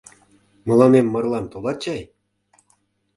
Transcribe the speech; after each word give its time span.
Мыланем 0.67 1.05
марлан 1.13 1.45
толат 1.51 1.77
чай? 1.83 2.01